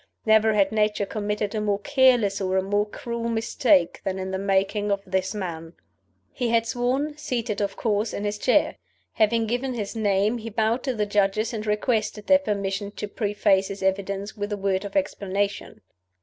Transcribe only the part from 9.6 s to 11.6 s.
his name, he bowed to the Judges